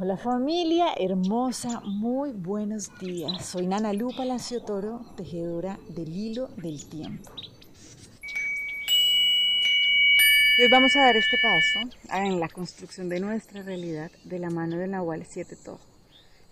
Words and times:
Hola 0.00 0.16
familia 0.16 0.94
hermosa, 0.96 1.80
muy 1.80 2.30
buenos 2.30 2.96
días. 3.00 3.44
Soy 3.44 3.66
Nana 3.66 3.92
Lu 3.92 4.14
Palacio 4.16 4.62
Toro, 4.62 5.00
tejedora 5.16 5.76
del 5.88 6.16
hilo 6.16 6.48
del 6.56 6.88
tiempo. 6.88 7.32
hoy 10.60 10.68
vamos 10.70 10.94
a 10.94 11.00
dar 11.00 11.16
este 11.16 11.36
paso 11.42 11.80
en 12.12 12.38
la 12.38 12.48
construcción 12.48 13.08
de 13.08 13.18
nuestra 13.18 13.64
realidad 13.64 14.12
de 14.22 14.38
la 14.38 14.50
mano 14.50 14.76
del 14.76 14.92
Nahual 14.92 15.26
7 15.28 15.56
Todo. 15.64 15.80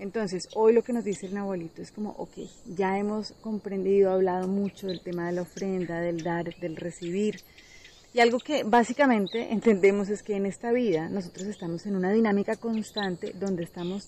Entonces, 0.00 0.48
hoy 0.56 0.72
lo 0.72 0.82
que 0.82 0.92
nos 0.92 1.04
dice 1.04 1.26
el 1.26 1.34
Nahualito 1.34 1.82
es 1.82 1.92
como, 1.92 2.16
ok, 2.18 2.38
ya 2.66 2.98
hemos 2.98 3.30
comprendido, 3.42 4.10
hablado 4.10 4.48
mucho 4.48 4.88
del 4.88 5.02
tema 5.02 5.28
de 5.28 5.34
la 5.34 5.42
ofrenda, 5.42 6.00
del 6.00 6.24
dar, 6.24 6.52
del 6.56 6.74
recibir, 6.74 7.36
y 8.16 8.20
algo 8.20 8.38
que 8.38 8.64
básicamente 8.64 9.52
entendemos 9.52 10.08
es 10.08 10.22
que 10.22 10.36
en 10.36 10.46
esta 10.46 10.72
vida 10.72 11.10
nosotros 11.10 11.48
estamos 11.48 11.84
en 11.84 11.96
una 11.96 12.10
dinámica 12.10 12.56
constante 12.56 13.34
donde 13.38 13.64
estamos 13.64 14.06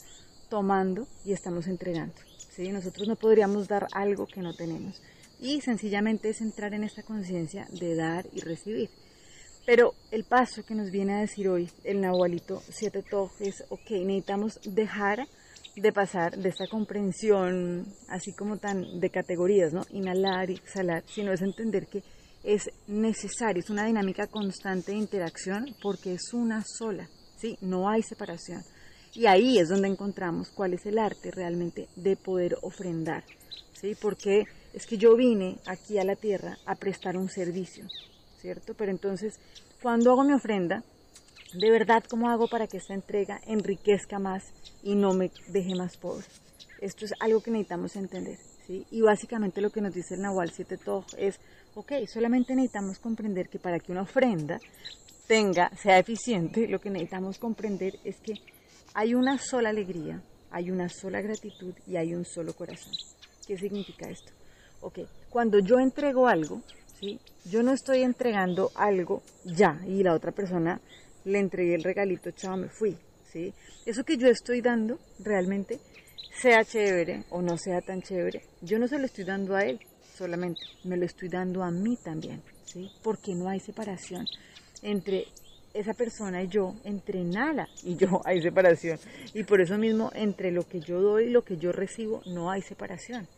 tomando 0.48 1.06
y 1.26 1.32
estamos 1.32 1.66
entregando. 1.66 2.14
¿sí? 2.56 2.72
Nosotros 2.72 3.06
no 3.06 3.16
podríamos 3.16 3.68
dar 3.68 3.86
algo 3.92 4.26
que 4.26 4.40
no 4.40 4.54
tenemos. 4.54 4.98
Y 5.42 5.60
sencillamente 5.60 6.30
es 6.30 6.40
entrar 6.40 6.72
en 6.72 6.84
esta 6.84 7.02
conciencia 7.02 7.68
de 7.70 7.96
dar 7.96 8.24
y 8.32 8.40
recibir. 8.40 8.88
Pero 9.66 9.92
el 10.10 10.24
paso 10.24 10.64
que 10.64 10.74
nos 10.74 10.90
viene 10.90 11.12
a 11.12 11.20
decir 11.20 11.46
hoy 11.46 11.68
el 11.84 12.00
Nahualito 12.00 12.62
Siete 12.70 13.02
Toj 13.02 13.30
es, 13.40 13.62
ok, 13.68 13.90
necesitamos 13.90 14.58
dejar 14.64 15.28
de 15.76 15.92
pasar 15.92 16.34
de 16.38 16.48
esta 16.48 16.66
comprensión 16.66 17.84
así 18.08 18.32
como 18.32 18.56
tan 18.56 19.00
de 19.00 19.10
categorías, 19.10 19.74
¿no? 19.74 19.82
Inhalar 19.90 20.48
y 20.48 20.54
exhalar, 20.54 21.04
sino 21.06 21.30
es 21.30 21.42
entender 21.42 21.88
que 21.88 22.02
es 22.42 22.70
necesario, 22.86 23.62
es 23.62 23.70
una 23.70 23.86
dinámica 23.86 24.26
constante 24.26 24.92
de 24.92 24.98
interacción 24.98 25.74
porque 25.82 26.14
es 26.14 26.32
una 26.32 26.64
sola, 26.64 27.08
¿sí? 27.36 27.58
No 27.60 27.88
hay 27.88 28.02
separación. 28.02 28.62
Y 29.14 29.26
ahí 29.26 29.58
es 29.58 29.68
donde 29.68 29.88
encontramos 29.88 30.50
cuál 30.50 30.74
es 30.74 30.86
el 30.86 30.98
arte 30.98 31.30
realmente 31.30 31.88
de 31.96 32.16
poder 32.16 32.56
ofrendar, 32.62 33.24
¿sí? 33.72 33.96
Porque 34.00 34.44
es 34.72 34.86
que 34.86 34.98
yo 34.98 35.16
vine 35.16 35.58
aquí 35.66 35.98
a 35.98 36.04
la 36.04 36.16
tierra 36.16 36.58
a 36.66 36.74
prestar 36.74 37.16
un 37.16 37.28
servicio, 37.28 37.86
¿cierto? 38.40 38.74
Pero 38.74 38.90
entonces, 38.90 39.40
cuando 39.82 40.12
hago 40.12 40.24
mi 40.24 40.34
ofrenda, 40.34 40.84
de 41.54 41.70
verdad, 41.70 42.04
¿cómo 42.08 42.28
hago 42.28 42.46
para 42.46 42.66
que 42.66 42.76
esta 42.76 42.94
entrega 42.94 43.40
enriquezca 43.46 44.18
más 44.18 44.44
y 44.82 44.94
no 44.94 45.14
me 45.14 45.30
deje 45.48 45.74
más 45.74 45.96
pobre? 45.96 46.26
Esto 46.80 47.06
es 47.06 47.14
algo 47.20 47.40
que 47.40 47.50
necesitamos 47.50 47.96
entender. 47.96 48.38
Y 48.68 49.00
básicamente 49.00 49.62
lo 49.62 49.70
que 49.70 49.80
nos 49.80 49.94
dice 49.94 50.14
el 50.14 50.20
Nahual 50.20 50.50
7 50.50 50.76
Toj 50.76 51.06
es, 51.16 51.40
ok, 51.74 51.92
solamente 52.06 52.54
necesitamos 52.54 52.98
comprender 52.98 53.48
que 53.48 53.58
para 53.58 53.78
que 53.78 53.92
una 53.92 54.02
ofrenda 54.02 54.60
tenga, 55.26 55.70
sea 55.76 55.98
eficiente, 55.98 56.68
lo 56.68 56.78
que 56.78 56.90
necesitamos 56.90 57.38
comprender 57.38 57.94
es 58.04 58.16
que 58.20 58.34
hay 58.94 59.14
una 59.14 59.38
sola 59.38 59.70
alegría, 59.70 60.22
hay 60.50 60.70
una 60.70 60.88
sola 60.88 61.20
gratitud 61.22 61.74
y 61.86 61.96
hay 61.96 62.14
un 62.14 62.26
solo 62.26 62.52
corazón. 62.54 62.92
¿Qué 63.46 63.56
significa 63.56 64.08
esto? 64.10 64.32
Ok, 64.80 65.00
cuando 65.30 65.58
yo 65.60 65.78
entrego 65.78 66.28
algo, 66.28 66.62
¿sí? 67.00 67.18
Yo 67.46 67.62
no 67.62 67.72
estoy 67.72 68.02
entregando 68.02 68.70
algo 68.74 69.22
ya 69.44 69.80
y 69.86 70.02
la 70.02 70.14
otra 70.14 70.32
persona 70.32 70.80
le 71.24 71.38
entregué 71.38 71.74
el 71.74 71.84
regalito, 71.84 72.30
chao, 72.32 72.56
me 72.56 72.68
fui, 72.68 72.96
¿sí? 73.32 73.52
Eso 73.86 74.04
que 74.04 74.18
yo 74.18 74.28
estoy 74.28 74.60
dando 74.60 74.98
realmente 75.20 75.80
sea 76.40 76.64
chévere 76.64 77.24
o 77.30 77.42
no 77.42 77.56
sea 77.56 77.80
tan 77.80 78.02
chévere, 78.02 78.42
yo 78.60 78.78
no 78.78 78.88
se 78.88 78.98
lo 78.98 79.06
estoy 79.06 79.24
dando 79.24 79.56
a 79.56 79.64
él 79.64 79.80
solamente, 80.16 80.60
me 80.84 80.96
lo 80.96 81.04
estoy 81.04 81.28
dando 81.28 81.62
a 81.62 81.70
mí 81.70 81.96
también, 81.96 82.42
¿sí? 82.64 82.90
Porque 83.02 83.34
no 83.34 83.48
hay 83.48 83.60
separación 83.60 84.26
entre 84.82 85.26
esa 85.74 85.94
persona 85.94 86.42
y 86.42 86.48
yo, 86.48 86.74
entre 86.84 87.22
Nala 87.24 87.68
y 87.82 87.96
yo 87.96 88.20
hay 88.24 88.42
separación. 88.42 88.98
Y 89.34 89.44
por 89.44 89.60
eso 89.60 89.78
mismo, 89.78 90.10
entre 90.14 90.50
lo 90.50 90.66
que 90.66 90.80
yo 90.80 91.00
doy 91.00 91.26
y 91.26 91.30
lo 91.30 91.42
que 91.42 91.56
yo 91.56 91.72
recibo, 91.72 92.22
no 92.26 92.50
hay 92.50 92.62
separación. 92.62 93.28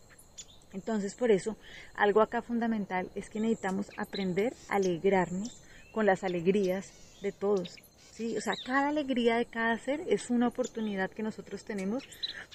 Entonces, 0.73 1.15
por 1.15 1.31
eso, 1.31 1.57
algo 1.95 2.21
acá 2.21 2.41
fundamental 2.41 3.09
es 3.15 3.29
que 3.29 3.39
necesitamos 3.39 3.87
aprender 3.97 4.53
a 4.69 4.75
alegrarnos 4.75 5.61
con 5.91 6.05
las 6.05 6.23
alegrías 6.23 6.91
de 7.21 7.31
todos, 7.31 7.75
¿sí? 8.21 8.37
O 8.37 8.41
sea, 8.41 8.53
cada 8.63 8.89
alegría 8.89 9.37
de 9.37 9.45
cada 9.45 9.77
ser 9.79 10.01
es 10.07 10.29
una 10.29 10.47
oportunidad 10.47 11.09
que 11.09 11.23
nosotros 11.23 11.63
tenemos 11.63 12.03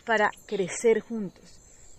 para 0.04 0.30
crecer 0.46 1.00
juntos. 1.00 1.58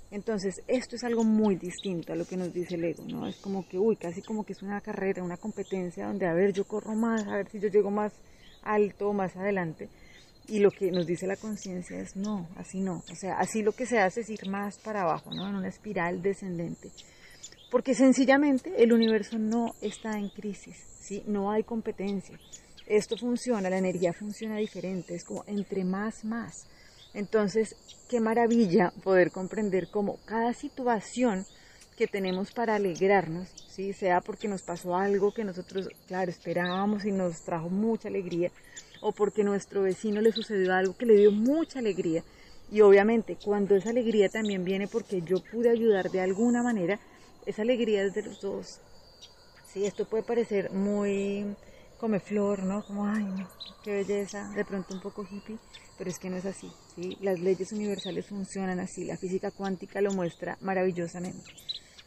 Entonces, 0.10 0.62
esto 0.68 0.96
es 0.96 1.04
algo 1.04 1.26
muy 1.26 1.58
distinto 1.58 2.14
a 2.14 2.16
lo 2.16 2.26
que 2.26 2.38
nos 2.38 2.54
dice 2.54 2.76
el 2.76 2.86
ego, 2.86 3.04
¿no? 3.06 3.28
Es 3.28 3.36
como 3.38 3.68
que, 3.68 3.78
uy, 3.78 3.98
casi 3.98 4.22
como 4.22 4.46
que 4.46 4.54
es 4.54 4.62
una 4.62 4.80
carrera, 4.80 5.22
una 5.22 5.36
competencia 5.36 6.08
donde, 6.08 6.26
a 6.26 6.34
ver, 6.34 6.54
yo 6.54 6.64
corro 6.64 6.96
más, 6.96 7.28
a 7.28 7.36
ver 7.36 7.50
si 7.50 7.60
yo 7.60 7.68
llego 7.68 7.92
más 7.92 8.14
alto, 8.64 9.12
más 9.12 9.36
adelante. 9.36 9.90
Y 10.48 10.60
lo 10.60 10.72
que 10.72 10.92
nos 10.92 11.06
dice 11.06 11.28
la 11.28 11.36
conciencia 11.36 12.00
es, 12.00 12.16
no, 12.16 12.48
así 12.56 12.80
no. 12.80 13.04
O 13.12 13.16
sea, 13.16 13.38
así 13.38 13.64
lo 13.64 13.74
que 13.74 13.86
se 13.86 14.00
hace 14.00 14.22
es 14.22 14.30
ir 14.30 14.48
más 14.48 14.78
para 14.80 15.02
abajo, 15.02 15.30
¿no? 15.34 15.50
En 15.50 15.56
una 15.56 15.68
espiral 15.68 16.22
descendente. 16.22 16.90
Porque 17.70 17.94
sencillamente 17.94 18.82
el 18.82 18.94
universo 18.94 19.38
no 19.38 19.74
está 19.82 20.18
en 20.18 20.30
crisis, 20.30 20.78
¿sí? 21.02 21.22
No 21.28 21.52
hay 21.52 21.64
competencia 21.64 22.40
esto 22.88 23.18
funciona, 23.18 23.70
la 23.70 23.78
energía 23.78 24.14
funciona 24.14 24.58
diferente, 24.58 25.16
es 25.16 25.24
como 25.24 25.44
entre 25.48 25.84
más, 25.84 26.24
más. 26.24 26.66
Entonces, 27.14 27.76
qué 28.10 28.20
maravilla 28.20 28.94
poder 29.04 29.32
comprender 29.32 29.90
cómo 29.90 30.18
cada 30.26 30.54
situación 30.54 31.46
que 31.98 32.08
tenemos 32.08 32.52
para 32.52 32.76
alegrarnos, 32.76 33.50
¿sí? 33.68 33.92
sea 33.92 34.22
porque 34.22 34.48
nos 34.48 34.62
pasó 34.62 34.96
algo 34.96 35.34
que 35.34 35.44
nosotros, 35.44 35.90
claro, 36.08 36.32
esperábamos 36.32 37.06
y 37.06 37.12
nos 37.12 37.42
trajo 37.42 37.70
mucha 37.70 38.08
alegría, 38.08 38.52
o 39.02 39.12
porque 39.12 39.44
nuestro 39.44 39.82
vecino 39.84 40.22
le 40.22 40.32
sucedió 40.32 40.74
algo 40.74 40.96
que 40.96 41.06
le 41.06 41.16
dio 41.16 41.32
mucha 41.32 41.80
alegría. 41.80 42.24
Y 42.72 42.82
obviamente, 42.82 43.38
cuando 43.44 43.76
esa 43.76 43.90
alegría 43.90 44.30
también 44.30 44.64
viene 44.64 44.88
porque 44.88 45.22
yo 45.22 45.40
pude 45.40 45.70
ayudar 45.70 46.12
de 46.12 46.22
alguna 46.22 46.64
manera, 46.64 47.00
esa 47.46 47.62
alegría 47.62 48.04
es 48.04 48.14
de 48.14 48.24
los 48.24 48.42
dos. 48.42 48.80
Sí, 49.72 49.86
esto 49.86 50.06
puede 50.06 50.24
parecer 50.24 50.72
muy 50.72 51.46
come 51.98 52.20
flor, 52.20 52.64
¿no? 52.64 52.86
Como, 52.86 53.06
ay, 53.06 53.28
qué 53.84 53.92
belleza, 53.92 54.50
de 54.50 54.66
pronto 54.66 54.94
un 54.94 55.02
poco 55.02 55.26
hippie, 55.30 55.58
pero 55.98 56.10
es 56.10 56.20
que 56.20 56.30
no 56.30 56.38
es 56.38 56.46
así, 56.46 56.72
¿sí? 56.96 57.18
Las 57.22 57.40
leyes 57.40 57.72
universales 57.72 58.26
funcionan 58.26 58.80
así, 58.80 59.04
la 59.04 59.18
física 59.18 59.52
cuántica 59.52 60.02
lo 60.02 60.14
muestra 60.14 60.58
maravillosamente. 60.62 61.52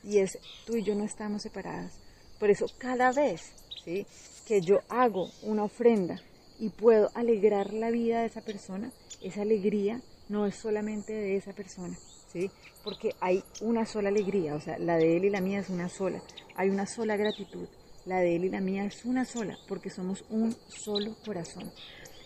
Y 0.02 0.18
es, 0.18 0.38
tú 0.64 0.76
y 0.76 0.82
yo 0.82 0.94
no 0.94 1.04
estamos 1.04 1.42
separadas. 1.42 1.92
Por 2.38 2.50
eso 2.50 2.66
cada 2.78 3.12
vez, 3.12 3.52
¿sí? 3.84 4.06
Que 4.46 4.60
yo 4.60 4.80
hago 4.88 5.30
una 5.42 5.64
ofrenda 5.64 6.20
y 6.58 6.70
puedo 6.70 7.10
alegrar 7.14 7.72
la 7.72 7.90
vida 7.90 8.20
de 8.20 8.26
esa 8.26 8.42
persona, 8.42 8.92
esa 9.20 9.42
alegría 9.42 10.00
no 10.28 10.46
es 10.46 10.54
solamente 10.54 11.12
de 11.12 11.36
esa 11.36 11.52
persona, 11.52 11.98
¿sí? 12.32 12.50
Porque 12.84 13.14
hay 13.20 13.42
una 13.60 13.84
sola 13.84 14.08
alegría, 14.08 14.54
o 14.54 14.60
sea, 14.60 14.78
la 14.78 14.96
de 14.96 15.16
él 15.16 15.24
y 15.24 15.30
la 15.30 15.40
mía 15.40 15.58
es 15.58 15.68
una 15.68 15.88
sola, 15.88 16.22
hay 16.54 16.70
una 16.70 16.86
sola 16.86 17.16
gratitud, 17.16 17.66
la 18.10 18.18
de 18.18 18.34
él 18.34 18.46
y 18.46 18.50
la 18.50 18.60
mía 18.60 18.84
es 18.84 19.04
una 19.04 19.24
sola, 19.24 19.56
porque 19.68 19.88
somos 19.88 20.24
un 20.30 20.52
solo 20.66 21.14
corazón. 21.24 21.70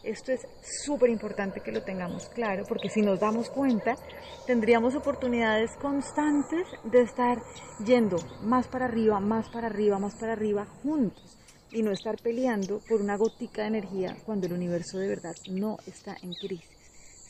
Esto 0.03 0.33
es 0.33 0.41
súper 0.85 1.11
importante 1.11 1.61
que 1.61 1.73
lo 1.73 1.83
tengamos 1.83 2.29
claro, 2.31 2.65
porque 2.67 2.89
si 2.89 3.03
nos 3.03 3.21
damos 3.21 3.51
cuenta, 3.51 3.95
tendríamos 4.47 4.95
oportunidades 4.95 5.73
constantes 5.77 6.67
de 6.85 7.03
estar 7.03 7.43
yendo 7.85 8.17
más 8.43 8.67
para 8.67 8.87
arriba, 8.87 9.21
más 9.21 9.51
para 9.51 9.67
arriba, 9.67 9.99
más 9.99 10.15
para 10.15 10.33
arriba, 10.33 10.67
juntos, 10.83 11.37
y 11.71 11.83
no 11.83 11.93
estar 11.93 12.17
peleando 12.17 12.81
por 12.89 13.03
una 13.03 13.19
gotica 13.19 13.63
de 13.63 13.69
energía 13.69 14.17
cuando 14.25 14.47
el 14.47 14.55
universo 14.55 14.99
de 14.99 15.09
verdad 15.09 15.37
no 15.51 15.77
está 15.87 16.17
en 16.23 16.33
crisis. 16.33 16.71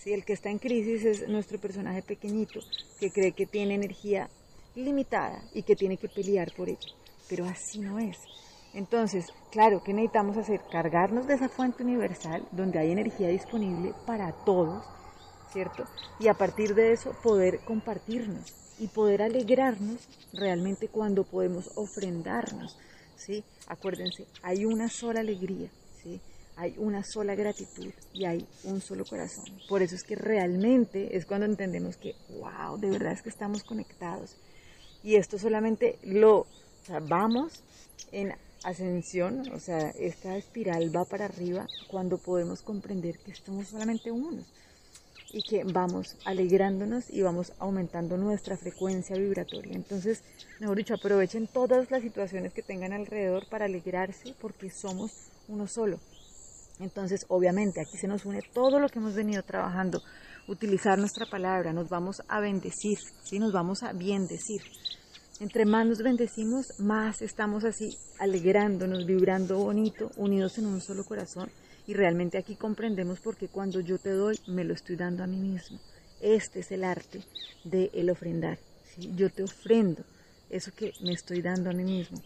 Si 0.00 0.12
el 0.12 0.24
que 0.24 0.34
está 0.34 0.50
en 0.50 0.58
crisis 0.58 1.04
es 1.04 1.28
nuestro 1.28 1.58
personaje 1.58 2.02
pequeñito, 2.02 2.60
que 3.00 3.10
cree 3.10 3.32
que 3.32 3.46
tiene 3.46 3.74
energía 3.74 4.28
limitada 4.76 5.42
y 5.54 5.64
que 5.64 5.74
tiene 5.74 5.96
que 5.96 6.08
pelear 6.08 6.52
por 6.56 6.68
ello 6.68 6.94
pero 7.28 7.44
así 7.46 7.80
no 7.80 7.98
es. 7.98 8.16
Entonces, 8.74 9.32
claro, 9.52 9.82
¿qué 9.84 9.92
necesitamos 9.92 10.36
hacer? 10.36 10.60
Cargarnos 10.70 11.28
de 11.28 11.34
esa 11.34 11.48
fuente 11.48 11.84
universal 11.84 12.42
donde 12.50 12.80
hay 12.80 12.90
energía 12.90 13.28
disponible 13.28 13.94
para 14.04 14.32
todos, 14.32 14.84
¿cierto? 15.52 15.84
Y 16.18 16.26
a 16.26 16.34
partir 16.34 16.74
de 16.74 16.92
eso 16.92 17.12
poder 17.22 17.60
compartirnos 17.60 18.52
y 18.80 18.88
poder 18.88 19.22
alegrarnos 19.22 20.08
realmente 20.32 20.88
cuando 20.88 21.22
podemos 21.22 21.70
ofrendarnos, 21.76 22.76
¿sí? 23.16 23.44
Acuérdense, 23.68 24.26
hay 24.42 24.64
una 24.64 24.88
sola 24.88 25.20
alegría, 25.20 25.70
¿sí? 26.02 26.20
Hay 26.56 26.74
una 26.78 27.04
sola 27.04 27.36
gratitud 27.36 27.92
y 28.12 28.24
hay 28.24 28.46
un 28.64 28.80
solo 28.80 29.04
corazón. 29.04 29.44
Por 29.68 29.82
eso 29.82 29.94
es 29.94 30.02
que 30.02 30.16
realmente 30.16 31.16
es 31.16 31.26
cuando 31.26 31.46
entendemos 31.46 31.96
que, 31.96 32.14
wow, 32.40 32.76
de 32.78 32.90
verdad 32.90 33.12
es 33.12 33.22
que 33.22 33.28
estamos 33.28 33.62
conectados. 33.62 34.36
Y 35.04 35.14
esto 35.14 35.38
solamente 35.38 35.98
lo 36.02 36.46
o 36.88 37.00
vamos 37.00 37.62
en 38.12 38.34
ascensión, 38.64 39.52
o 39.52 39.60
sea, 39.60 39.90
esta 39.90 40.36
espiral 40.36 40.94
va 40.94 41.04
para 41.04 41.26
arriba 41.26 41.68
cuando 41.88 42.18
podemos 42.18 42.62
comprender 42.62 43.18
que 43.18 43.30
estamos 43.30 43.68
solamente 43.68 44.10
unos 44.10 44.44
y 45.32 45.42
que 45.42 45.64
vamos 45.64 46.16
alegrándonos 46.24 47.10
y 47.10 47.22
vamos 47.22 47.52
aumentando 47.58 48.16
nuestra 48.16 48.56
frecuencia 48.56 49.16
vibratoria. 49.16 49.74
Entonces, 49.74 50.22
mejor 50.60 50.76
dicho, 50.76 50.94
aprovechen 50.94 51.48
todas 51.48 51.90
las 51.90 52.02
situaciones 52.02 52.52
que 52.52 52.62
tengan 52.62 52.92
alrededor 52.92 53.48
para 53.48 53.64
alegrarse 53.64 54.34
porque 54.40 54.70
somos 54.70 55.10
uno 55.48 55.66
solo. 55.66 55.98
Entonces, 56.78 57.26
obviamente, 57.28 57.80
aquí 57.80 57.98
se 57.98 58.08
nos 58.08 58.24
une 58.24 58.42
todo 58.42 58.78
lo 58.78 58.88
que 58.88 58.98
hemos 58.98 59.14
venido 59.14 59.42
trabajando, 59.42 60.02
utilizar 60.46 60.98
nuestra 60.98 61.26
palabra, 61.26 61.72
nos 61.72 61.88
vamos 61.88 62.22
a 62.28 62.40
bendecir, 62.40 62.98
¿sí? 63.24 63.38
nos 63.38 63.52
vamos 63.52 63.82
a 63.82 63.92
bien 63.92 64.26
decir. 64.26 64.62
Entre 65.40 65.64
más 65.64 65.84
nos 65.84 65.98
bendecimos, 65.98 66.78
más 66.78 67.20
estamos 67.20 67.64
así 67.64 67.98
alegrándonos, 68.20 69.04
vibrando 69.04 69.58
bonito, 69.58 70.12
unidos 70.16 70.58
en 70.58 70.66
un 70.66 70.80
solo 70.80 71.04
corazón. 71.04 71.50
Y 71.88 71.94
realmente 71.94 72.38
aquí 72.38 72.54
comprendemos 72.54 73.18
porque 73.20 73.48
cuando 73.48 73.80
yo 73.80 73.98
te 73.98 74.10
doy, 74.10 74.38
me 74.46 74.62
lo 74.62 74.74
estoy 74.74 74.94
dando 74.94 75.24
a 75.24 75.26
mí 75.26 75.36
mismo. 75.36 75.80
Este 76.20 76.60
es 76.60 76.70
el 76.70 76.84
arte 76.84 77.20
del 77.64 77.90
el 77.92 78.10
ofrendar. 78.10 78.58
¿sí? 78.94 79.12
Yo 79.16 79.28
te 79.28 79.42
ofrendo 79.42 80.04
eso 80.50 80.70
que 80.74 80.92
me 81.02 81.12
estoy 81.12 81.42
dando 81.42 81.68
a 81.68 81.72
mí 81.72 81.82
mismo. 81.82 82.22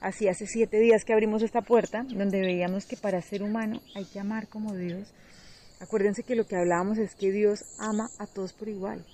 Así 0.00 0.28
hace 0.28 0.46
siete 0.46 0.78
días 0.78 1.04
que 1.04 1.12
abrimos 1.12 1.42
esta 1.42 1.62
puerta, 1.62 2.04
donde 2.04 2.40
veíamos 2.40 2.86
que 2.86 2.96
para 2.96 3.20
ser 3.22 3.42
humano 3.42 3.82
hay 3.94 4.04
que 4.04 4.20
amar 4.20 4.48
como 4.48 4.74
Dios. 4.74 5.08
Acuérdense 5.80 6.22
que 6.22 6.36
lo 6.36 6.46
que 6.46 6.56
hablábamos 6.56 6.98
es 6.98 7.16
que 7.16 7.32
Dios 7.32 7.64
ama 7.78 8.08
a 8.18 8.26
todos 8.26 8.52
por 8.52 8.68
igual. 8.68 9.04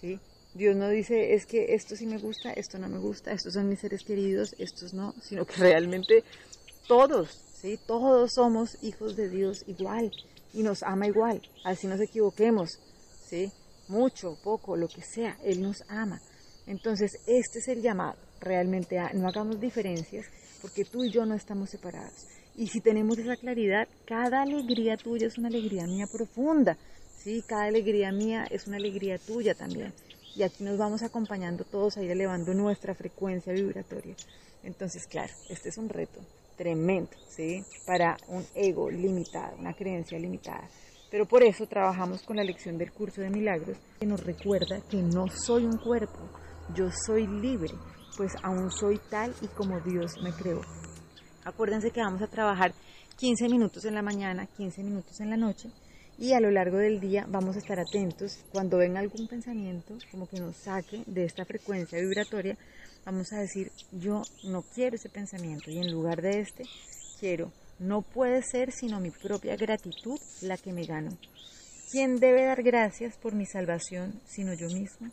¿sí? 0.00 0.18
Dios 0.58 0.74
no 0.74 0.88
dice 0.88 1.34
es 1.34 1.46
que 1.46 1.76
esto 1.76 1.94
sí 1.94 2.04
me 2.04 2.18
gusta, 2.18 2.52
esto 2.52 2.80
no 2.80 2.88
me 2.88 2.98
gusta, 2.98 3.30
estos 3.30 3.54
son 3.54 3.68
mis 3.68 3.78
seres 3.78 4.02
queridos, 4.02 4.56
estos 4.58 4.92
no, 4.92 5.14
sino 5.22 5.46
que 5.46 5.54
realmente 5.54 6.24
todos, 6.88 7.30
¿sí? 7.62 7.78
Todos 7.86 8.32
somos 8.32 8.76
hijos 8.82 9.14
de 9.14 9.28
Dios 9.28 9.62
igual 9.68 10.10
y 10.52 10.64
nos 10.64 10.82
ama 10.82 11.06
igual, 11.06 11.40
así 11.62 11.86
nos 11.86 12.00
equivoquemos, 12.00 12.80
¿sí? 13.24 13.52
Mucho, 13.86 14.36
poco, 14.42 14.76
lo 14.76 14.88
que 14.88 15.00
sea, 15.00 15.38
Él 15.44 15.62
nos 15.62 15.84
ama. 15.88 16.20
Entonces, 16.66 17.20
este 17.28 17.60
es 17.60 17.68
el 17.68 17.80
llamado, 17.80 18.16
realmente 18.40 18.98
no 19.14 19.28
hagamos 19.28 19.60
diferencias, 19.60 20.26
porque 20.60 20.84
tú 20.84 21.04
y 21.04 21.12
yo 21.12 21.24
no 21.24 21.36
estamos 21.36 21.70
separados. 21.70 22.26
Y 22.56 22.66
si 22.66 22.80
tenemos 22.80 23.16
esa 23.18 23.36
claridad, 23.36 23.86
cada 24.06 24.42
alegría 24.42 24.96
tuya 24.96 25.28
es 25.28 25.38
una 25.38 25.46
alegría 25.46 25.86
mía 25.86 26.08
profunda, 26.12 26.76
¿sí? 27.16 27.44
Cada 27.46 27.66
alegría 27.66 28.10
mía 28.10 28.44
es 28.50 28.66
una 28.66 28.78
alegría 28.78 29.18
tuya 29.18 29.54
también 29.54 29.94
y 30.36 30.42
aquí 30.42 30.64
nos 30.64 30.78
vamos 30.78 31.02
acompañando 31.02 31.64
todos 31.64 31.96
a 31.96 32.02
ir 32.02 32.10
elevando 32.10 32.54
nuestra 32.54 32.94
frecuencia 32.94 33.52
vibratoria. 33.52 34.14
Entonces, 34.62 35.06
claro, 35.06 35.32
este 35.48 35.68
es 35.68 35.78
un 35.78 35.88
reto 35.88 36.20
tremendo, 36.56 37.10
¿sí? 37.28 37.62
Para 37.86 38.16
un 38.28 38.44
ego 38.54 38.90
limitado, 38.90 39.56
una 39.58 39.74
creencia 39.74 40.18
limitada. 40.18 40.68
Pero 41.10 41.26
por 41.26 41.42
eso 41.42 41.66
trabajamos 41.66 42.22
con 42.22 42.36
la 42.36 42.44
lección 42.44 42.76
del 42.76 42.92
curso 42.92 43.20
de 43.20 43.30
milagros 43.30 43.78
que 43.98 44.06
nos 44.06 44.22
recuerda 44.24 44.80
que 44.90 45.02
no 45.02 45.26
soy 45.28 45.64
un 45.64 45.78
cuerpo, 45.78 46.18
yo 46.74 46.90
soy 47.06 47.26
libre, 47.26 47.72
pues 48.16 48.32
aún 48.42 48.70
soy 48.70 49.00
tal 49.10 49.34
y 49.40 49.46
como 49.46 49.80
Dios 49.80 50.20
me 50.22 50.32
creó. 50.32 50.60
Acuérdense 51.44 51.90
que 51.90 52.00
vamos 52.00 52.20
a 52.20 52.26
trabajar 52.26 52.74
15 53.16 53.48
minutos 53.48 53.84
en 53.86 53.94
la 53.94 54.02
mañana, 54.02 54.46
15 54.46 54.82
minutos 54.82 55.18
en 55.20 55.30
la 55.30 55.36
noche 55.36 55.70
y 56.18 56.32
a 56.32 56.40
lo 56.40 56.50
largo 56.50 56.78
del 56.78 56.98
día 56.98 57.26
vamos 57.28 57.54
a 57.54 57.60
estar 57.60 57.78
atentos 57.78 58.44
cuando 58.52 58.76
venga 58.76 58.98
algún 58.98 59.28
pensamiento 59.28 59.96
como 60.10 60.28
que 60.28 60.40
nos 60.40 60.56
saque 60.56 61.02
de 61.06 61.24
esta 61.24 61.44
frecuencia 61.44 62.00
vibratoria, 62.00 62.56
vamos 63.06 63.32
a 63.32 63.38
decir 63.38 63.70
yo 63.92 64.22
no 64.44 64.62
quiero 64.74 64.96
ese 64.96 65.08
pensamiento 65.08 65.70
y 65.70 65.78
en 65.78 65.92
lugar 65.92 66.20
de 66.20 66.40
este 66.40 66.64
quiero 67.20 67.52
no 67.78 68.02
puede 68.02 68.42
ser 68.42 68.72
sino 68.72 68.98
mi 69.00 69.10
propia 69.10 69.56
gratitud 69.56 70.18
la 70.42 70.56
que 70.56 70.72
me 70.72 70.84
gano. 70.84 71.16
¿Quién 71.92 72.18
debe 72.18 72.44
dar 72.44 72.62
gracias 72.62 73.16
por 73.16 73.34
mi 73.34 73.46
salvación 73.46 74.20
sino 74.26 74.52
yo 74.54 74.66
mismo? 74.66 75.10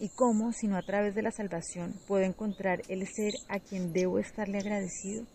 ¿Y 0.00 0.08
cómo, 0.08 0.54
sino 0.54 0.78
a 0.78 0.82
través 0.82 1.14
de 1.14 1.20
la 1.20 1.30
salvación, 1.30 1.94
puedo 2.08 2.24
encontrar 2.24 2.80
el 2.88 3.06
ser 3.06 3.34
a 3.48 3.60
quien 3.60 3.92
debo 3.92 4.18
estarle 4.18 4.56
agradecido? 4.56 5.26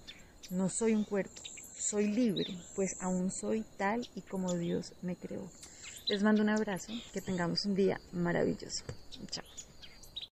No 0.49 0.69
soy 0.69 0.95
un 0.95 1.03
cuerpo, 1.03 1.39
soy 1.77 2.07
libre, 2.07 2.47
pues 2.75 2.95
aún 3.01 3.31
soy 3.31 3.63
tal 3.77 4.07
y 4.15 4.21
como 4.21 4.55
Dios 4.55 4.93
me 5.01 5.15
creó. 5.15 5.49
Les 6.07 6.23
mando 6.23 6.41
un 6.41 6.49
abrazo, 6.49 6.93
que 7.13 7.21
tengamos 7.21 7.65
un 7.65 7.75
día 7.75 7.99
maravilloso. 8.11 8.83
Chao. 9.31 9.45